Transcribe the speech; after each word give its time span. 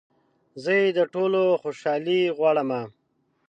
زه 0.63 0.71
يې 0.79 0.87
د 0.97 0.99
ټولو 1.13 1.41
خوشحالي 1.61 2.21
غواړمه 2.37 2.81